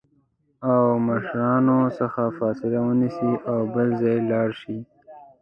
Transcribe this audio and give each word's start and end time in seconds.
او 0.69 0.79
مشرانو 1.07 1.79
څخه 1.99 2.21
فاصله 2.37 2.79
ونیسي 2.85 3.31
او 3.51 3.59
بل 3.73 3.87
ځای 4.01 4.17
لاړ 4.29 4.49
شي 4.61 4.77